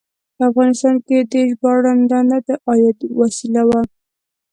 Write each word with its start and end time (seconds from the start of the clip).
په 0.35 0.43
افغانستان 0.49 0.95
کې 1.05 1.17
هم 1.21 1.27
د 1.31 1.33
ژباړن 1.49 1.99
دنده 2.11 2.37
د 2.47 2.49
عاید 2.67 2.99
وسیله 3.19 3.61
وه. 3.69 3.81